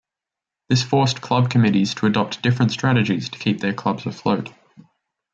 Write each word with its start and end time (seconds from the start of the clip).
This 0.67 0.81
forced 0.81 1.21
club 1.21 1.51
committees 1.51 1.93
to 1.93 2.07
adopt 2.07 2.41
different 2.41 2.71
strategies 2.71 3.29
to 3.29 3.37
keep 3.37 3.59
their 3.59 3.71
clubs 3.75 4.07
afloat. 4.07 4.49